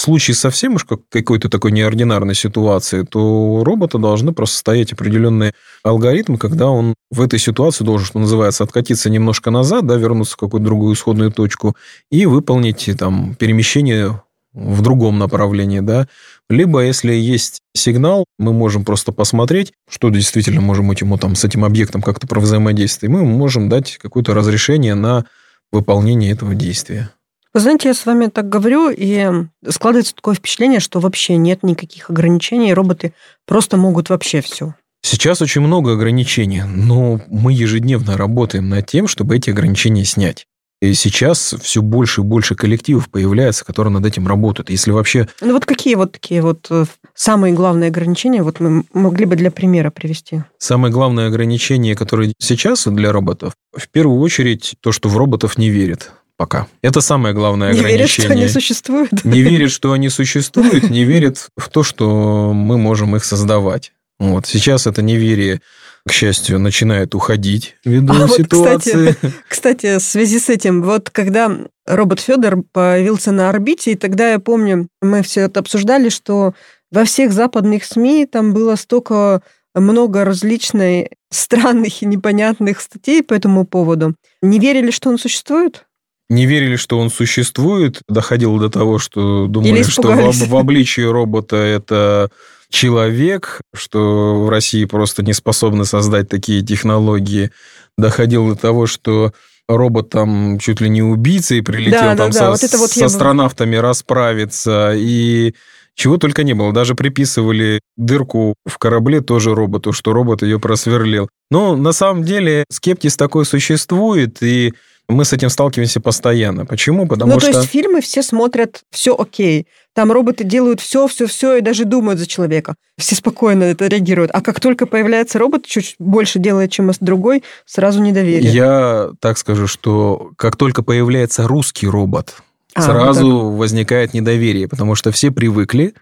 [0.01, 5.53] в случае совсем уж какой-то такой неординарной ситуации, то у робота должны просто стоять определенные
[5.83, 10.37] алгоритмы, когда он в этой ситуации должен, что называется, откатиться немножко назад, да, вернуться в
[10.37, 11.75] какую-то другую исходную точку
[12.09, 14.19] и выполнить там перемещение
[14.53, 16.07] в другом направлении, да.
[16.49, 21.45] Либо, если есть сигнал, мы можем просто посмотреть, что действительно можем быть ему там с
[21.45, 25.25] этим объектом как-то про взаимодействие, мы можем дать какое-то разрешение на
[25.71, 27.11] выполнение этого действия.
[27.53, 29.29] Вы знаете, я с вами так говорю, и
[29.67, 33.13] складывается такое впечатление, что вообще нет никаких ограничений, роботы
[33.45, 34.73] просто могут вообще все.
[35.03, 40.47] Сейчас очень много ограничений, но мы ежедневно работаем над тем, чтобы эти ограничения снять.
[40.81, 44.69] И сейчас все больше и больше коллективов появляется, которые над этим работают.
[44.69, 45.27] Если вообще...
[45.39, 49.51] Ну вот какие вот такие вот э, самые главные ограничения вот мы могли бы для
[49.51, 50.43] примера привести?
[50.57, 55.69] Самое главное ограничение, которое сейчас для роботов, в первую очередь то, что в роботов не
[55.69, 56.65] верят пока.
[56.81, 57.99] Это самое главное не ограничение.
[57.99, 59.23] Не верят, что они существуют.
[59.23, 63.93] Не верят, что они существуют, не верят в то, что мы можем их создавать.
[64.17, 64.47] Вот.
[64.47, 65.61] Сейчас это неверие,
[66.07, 69.09] к счастью, начинает уходить ввиду а ситуации.
[69.09, 73.95] Вот, кстати, кстати, в связи с этим, вот когда робот Федор появился на орбите, и
[73.95, 76.55] тогда я помню, мы все это обсуждали, что
[76.89, 79.43] во всех западных СМИ там было столько
[79.75, 84.15] много различных странных и непонятных статей по этому поводу.
[84.41, 85.85] Не верили, что он существует?
[86.31, 91.57] Не верили, что он существует, доходило до того, что думали, что в, в обличии робота
[91.57, 92.31] это
[92.69, 97.51] человек, что в России просто не способны создать такие технологии.
[97.97, 99.33] Доходило до того, что
[99.67, 102.51] робот там чуть ли не убийца и прилетел да, там да, со, да.
[102.51, 103.81] Вот это вот с астронавтами бы...
[103.81, 104.93] расправиться.
[104.95, 105.53] И
[105.95, 106.71] чего только не было.
[106.71, 111.27] Даже приписывали дырку в корабле тоже роботу, что робот ее просверлил.
[111.49, 114.73] Но на самом деле скептиз такой существует, и
[115.11, 116.65] мы с этим сталкиваемся постоянно.
[116.65, 117.07] Почему?
[117.07, 117.51] Потому ну, что...
[117.51, 119.67] то есть фильмы все смотрят, все окей.
[119.93, 122.75] Там роботы делают все, все, все и даже думают за человека.
[122.97, 124.31] Все спокойно это реагируют.
[124.33, 128.51] А как только появляется робот, чуть больше делает, чем другой, сразу недоверие.
[128.51, 132.35] Я так скажу, что как только появляется русский робот,
[132.73, 135.93] а, сразу вот возникает недоверие, потому что все привыкли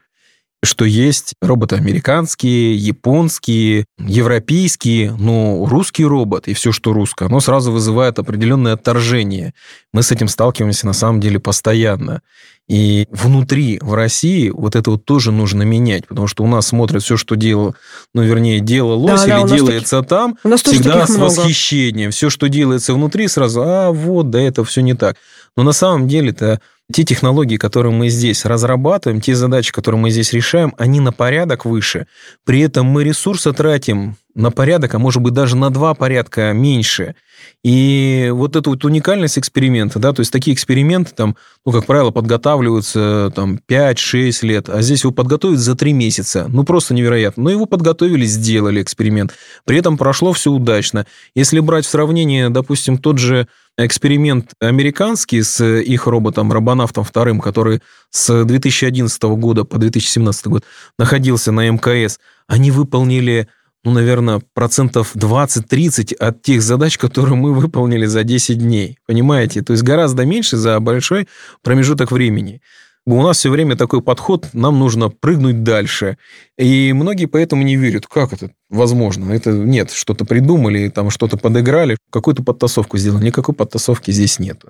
[0.63, 7.71] что есть роботы американские, японские, европейские, но русский робот и все, что русское, оно сразу
[7.71, 9.53] вызывает определенное отторжение.
[9.93, 12.21] Мы с этим сталкиваемся на самом деле постоянно.
[12.69, 17.01] И внутри, в России, вот это вот тоже нужно менять, потому что у нас смотрят
[17.01, 17.75] все, что делал,
[18.13, 20.09] ну, вернее, делалось да, или да, делается таки...
[20.09, 21.23] там, у нас всегда с много.
[21.23, 22.11] восхищением.
[22.11, 25.15] Все, что делается внутри, сразу, а вот, да, это все не так.
[25.57, 26.61] Но на самом деле-то
[26.93, 31.65] те технологии, которые мы здесь разрабатываем, те задачи, которые мы здесь решаем, они на порядок
[31.65, 32.05] выше.
[32.45, 37.15] При этом мы ресурсы тратим на порядок, а может быть даже на два порядка меньше.
[37.63, 42.11] И вот эта вот уникальность эксперимента, да, то есть такие эксперименты там, ну, как правило,
[42.11, 46.45] подготавливаются там 5-6 лет, а здесь его подготовят за 3 месяца.
[46.47, 47.43] Ну, просто невероятно.
[47.43, 49.33] Но его подготовили, сделали эксперимент.
[49.65, 51.05] При этом прошло все удачно.
[51.35, 53.47] Если брать в сравнение, допустим, тот же
[53.77, 60.63] эксперимент американский с их роботом, робонавтом вторым, который с 2011 года по 2017 год
[60.97, 63.47] находился на МКС, они выполнили
[63.83, 68.97] ну, наверное, процентов 20-30 от тех задач, которые мы выполнили за 10 дней.
[69.05, 69.61] Понимаете?
[69.61, 71.27] То есть гораздо меньше за большой
[71.63, 72.61] промежуток времени.
[73.05, 76.17] У нас все время такой подход, нам нужно прыгнуть дальше.
[76.57, 79.31] И многие поэтому не верят, как это возможно.
[79.31, 83.25] Это нет, что-то придумали, там что-то подыграли, какую-то подтасовку сделали.
[83.25, 84.61] Никакой подтасовки здесь нет.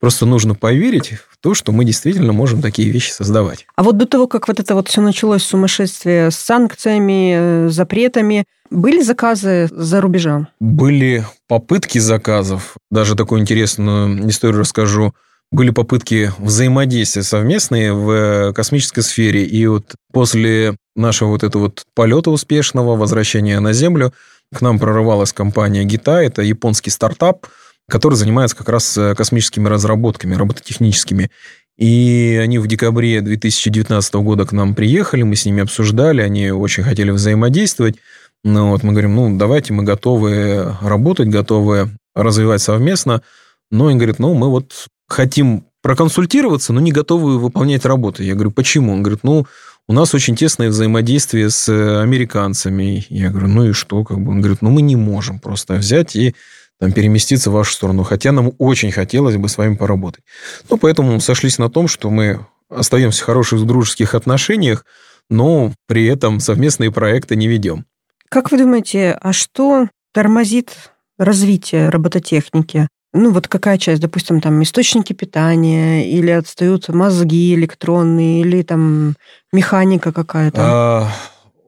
[0.00, 3.66] Просто нужно поверить в то, что мы действительно можем такие вещи создавать.
[3.76, 8.44] А вот до того, как вот это вот все началось, сумасшествие с санкциями, э, запретами,
[8.70, 10.48] были заказы за рубежом?
[10.58, 12.76] Были попытки заказов.
[12.90, 15.14] Даже такую интересную историю расскажу
[15.54, 19.44] были попытки взаимодействия совместные в э, космической сфере.
[19.44, 24.12] И вот после нашего вот этого вот полета успешного, возвращения на Землю,
[24.52, 27.46] к нам прорывалась компания ГИТА, это японский стартап,
[27.88, 31.30] который занимается как раз э, космическими разработками, робототехническими.
[31.78, 36.82] И они в декабре 2019 года к нам приехали, мы с ними обсуждали, они очень
[36.82, 37.96] хотели взаимодействовать.
[38.42, 43.22] Ну, вот мы говорим, ну, давайте мы готовы работать, готовы развивать совместно.
[43.70, 48.22] Но они говорят, ну, мы вот хотим проконсультироваться, но не готовы выполнять работу.
[48.22, 48.92] Я говорю, почему?
[48.92, 49.46] Он говорит, ну,
[49.86, 53.04] у нас очень тесное взаимодействие с э, американцами.
[53.10, 54.02] Я говорю, ну и что?
[54.02, 54.30] Как бы?
[54.30, 56.34] Он говорит, ну мы не можем просто взять и
[56.80, 60.24] там, переместиться в вашу сторону, хотя нам очень хотелось бы с вами поработать.
[60.70, 64.84] Ну, поэтому сошлись на том, что мы остаемся в хороших дружеских отношениях,
[65.28, 67.84] но при этом совместные проекты не ведем.
[68.30, 70.72] Как вы думаете, а что тормозит
[71.18, 72.88] развитие робототехники?
[73.16, 79.14] Ну, вот какая часть, допустим, там источники питания, или отстают мозги электронные, или там
[79.52, 80.60] механика какая-то?
[80.60, 81.08] А,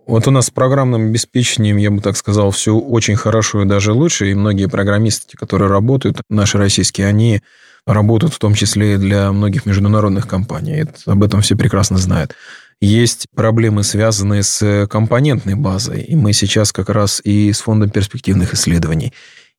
[0.09, 3.93] вот у нас с программным обеспечением, я бы так сказал, все очень хорошо и даже
[3.93, 4.29] лучше.
[4.29, 7.41] И многие программисты, которые работают, наши российские, они
[7.87, 10.73] работают в том числе и для многих международных компаний.
[10.73, 12.35] Это, об этом все прекрасно знают.
[12.81, 16.03] Есть проблемы, связанные с компонентной базой.
[16.03, 19.13] И мы сейчас как раз и с Фондом перспективных исследований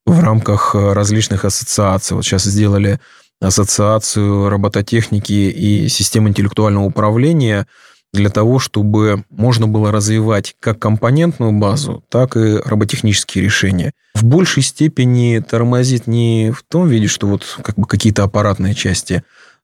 [0.08, 2.16] в рамках э, различных ассоциаций.
[2.16, 2.99] Вот сейчас сделали
[3.39, 7.68] ассоциацию робототехники и систем интеллектуального управления.
[8.14, 13.91] для того, чтобы можно было развивать как компонентную базу, так и роботехнические решения.
[14.16, 19.24] В большей степени тормозит не в том виде, что вот как бы какие-то аппаратные части,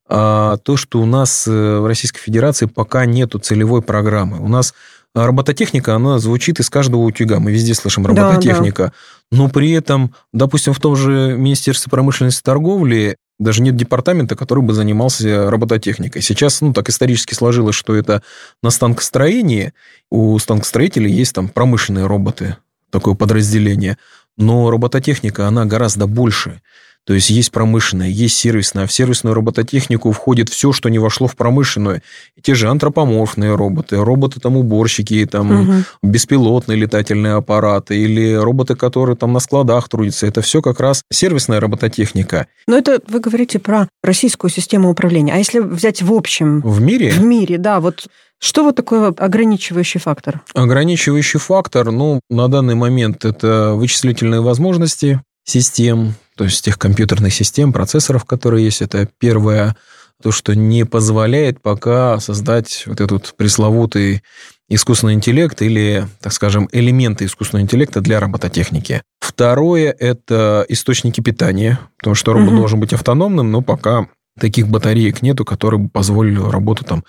[0.09, 4.39] а то, что у нас э, в Российской Федерации пока нету целевой программы.
[4.39, 4.73] У нас
[5.15, 7.39] робототехника, она звучит из каждого утюга.
[7.39, 8.83] Мы везде слышим робототехника.
[8.83, 9.37] Да, да.
[9.37, 14.63] Но при этом, допустим, в том же Министерстве промышленности и торговли даже нет департамента, который
[14.63, 16.21] бы занимался робототехникой.
[16.21, 18.23] Сейчас, ну, так исторически сложилось, что это
[18.61, 19.73] на станкостроении.
[20.09, 22.57] У станкостроителей есть там промышленные роботы,
[22.89, 23.97] такое подразделение.
[24.37, 26.61] Но робототехника, она гораздо больше.
[27.05, 28.85] То есть есть промышленная, есть сервисная.
[28.85, 32.01] А в сервисную робототехнику входит все, что не вошло в промышленную.
[32.37, 35.73] И те же антропоморфные роботы, роботы там уборщики, там угу.
[36.01, 40.27] беспилотные летательные аппараты или роботы, которые там на складах трудятся.
[40.27, 42.47] Это все как раз сервисная робототехника.
[42.67, 45.33] Но это вы говорите про российскую систему управления.
[45.33, 46.61] А если взять в общем?
[46.61, 47.11] В мире?
[47.11, 47.81] В мире, да.
[47.81, 48.07] Вот
[48.39, 50.41] что вот такое ограничивающий фактор?
[50.53, 57.73] Ограничивающий фактор, ну, на данный момент это вычислительные возможности систем, то есть тех компьютерных систем,
[57.73, 58.81] процессоров, которые есть.
[58.81, 59.75] Это первое,
[60.21, 64.23] то, что не позволяет пока создать вот этот пресловутый
[64.69, 69.01] искусственный интеллект или, так скажем, элементы искусственного интеллекта для робототехники.
[69.19, 72.57] Второе– это источники питания, потому что робот угу.
[72.57, 74.07] должен быть автономным, но пока
[74.39, 77.03] таких батареек нету, которые бы позволили работу там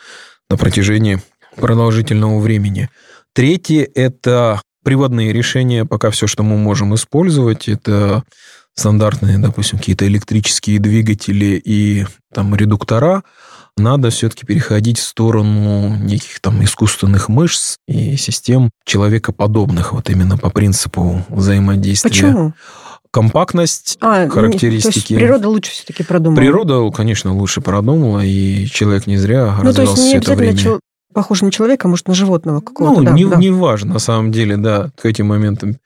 [0.50, 1.22] на протяжении
[1.56, 2.90] продолжительного времени.
[3.32, 5.84] Третье– это приводные решения.
[5.84, 8.22] Пока все, что мы можем использовать, это
[8.76, 13.22] стандартные, допустим, какие-то электрические двигатели и там редуктора,
[13.76, 20.50] надо все-таки переходить в сторону неких там искусственных мышц и систем человекоподобных, вот именно по
[20.50, 22.10] принципу взаимодействия.
[22.10, 22.54] Почему?
[23.10, 24.92] компактность, а, характеристики.
[24.92, 26.36] То есть природа лучше все-таки продумала?
[26.36, 30.34] Природа, конечно, лучше продумала, и человек не зря ну, развивался то есть не все это
[30.34, 30.58] время.
[30.58, 30.80] Чел...
[31.14, 33.00] Похож на человека, а может, на животного какого-то.
[33.00, 33.36] Ну, да, не, да.
[33.36, 35.76] не важно, на самом деле, да, к этим моментам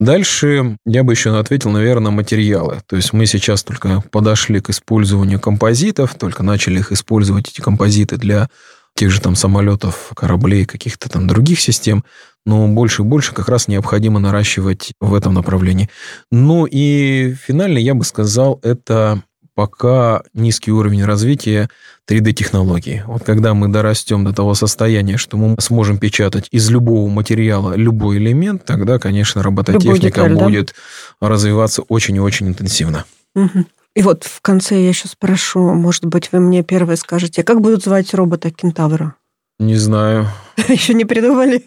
[0.00, 2.82] Дальше я бы еще ответил, наверное, материалы.
[2.86, 8.16] То есть мы сейчас только подошли к использованию композитов, только начали их использовать, эти композиты,
[8.16, 8.48] для
[8.96, 12.04] тех же там самолетов, кораблей, каких-то там других систем,
[12.44, 15.88] но больше и больше как раз необходимо наращивать в этом направлении.
[16.30, 19.22] Ну и финально я бы сказал, это
[19.54, 21.68] пока низкий уровень развития
[22.08, 23.02] 3D-технологий.
[23.06, 28.18] Вот когда мы дорастем до того состояния, что мы сможем печатать из любого материала любой
[28.18, 30.74] элемент, тогда, конечно, робототехника деталь, будет
[31.20, 31.28] да?
[31.28, 33.04] развиваться очень и очень интенсивно.
[33.34, 33.64] Угу.
[33.94, 37.84] И вот в конце я еще спрошу, может быть, вы мне первое скажете, как будут
[37.84, 39.14] звать робота Кентавра?
[39.58, 40.28] Не знаю.
[40.68, 41.58] Еще не придумали?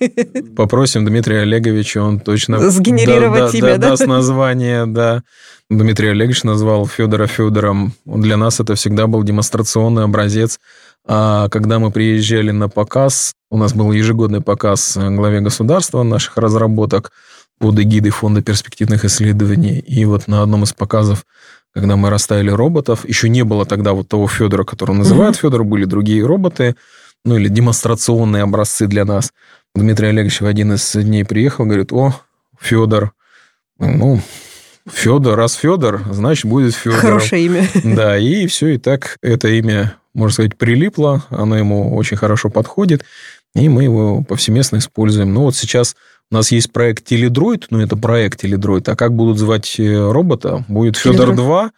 [0.55, 2.59] Попросим Дмитрия Олеговича, он точно...
[2.69, 3.89] Сгенерировать да, имя, да, да?
[3.89, 5.23] Даст название, да.
[5.69, 7.93] Дмитрий Олегович назвал Федора Федором.
[8.05, 10.59] Для нас это всегда был демонстрационный образец.
[11.05, 17.11] А когда мы приезжали на показ, у нас был ежегодный показ главе государства наших разработок
[17.59, 19.79] под эгидой Фонда перспективных исследований.
[19.79, 21.25] И вот на одном из показов
[21.73, 25.41] когда мы расставили роботов, еще не было тогда вот того Федора, которого называют mm-hmm.
[25.41, 26.75] Федор, были другие роботы,
[27.27, 29.33] ну или демонстрационные образцы для нас.
[29.75, 32.15] Дмитрий Олегович в один из дней приехал, говорит, о,
[32.59, 33.11] Федор,
[33.77, 34.21] ну,
[34.89, 36.99] Федор, раз Федор, значит, будет Федор.
[36.99, 37.67] Хорошее имя.
[37.83, 43.03] Да, и все, и так это имя, можно сказать, прилипло, оно ему очень хорошо подходит,
[43.53, 45.33] и мы его повсеместно используем.
[45.33, 45.95] Ну, вот сейчас
[46.31, 50.63] у нас есть проект Теледроид, ну, это проект Теледроид, а как будут звать э, робота?
[50.69, 51.71] Будет Федор 2,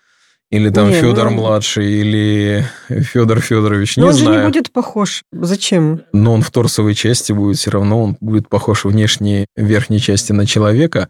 [0.52, 1.38] или там не, Федор ну...
[1.38, 4.34] младший, или Федор Федорович, не Но он знаю.
[4.34, 5.24] же не будет похож.
[5.32, 6.02] Зачем?
[6.12, 10.46] Но он в торсовой части будет все равно, он будет похож внешней верхней части на
[10.48, 11.10] человека.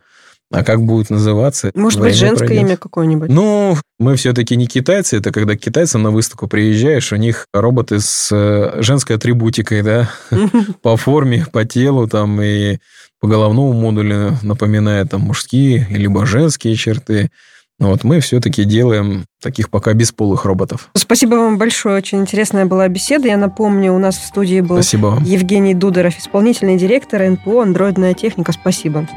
[0.51, 1.69] А как будет называться?
[1.75, 2.65] Может быть, женское пройдет.
[2.65, 3.29] имя какое-нибудь?
[3.29, 5.17] Ну, мы все-таки не китайцы.
[5.17, 10.09] Это когда к китайцам на выставку приезжаешь, у них роботы с э, женской атрибутикой, да,
[10.81, 12.79] по форме, по телу там и
[13.19, 17.29] по головному модулю напоминает там мужские либо женские черты.
[17.79, 20.89] Вот мы все-таки делаем таких пока бесполых роботов.
[20.95, 21.97] Спасибо вам большое.
[21.97, 23.27] Очень интересная была беседа.
[23.27, 28.51] Я напомню, у нас в студии был Спасибо Евгений Дудоров, исполнительный директор НПО «Андроидная техника».
[28.51, 29.07] Спасибо.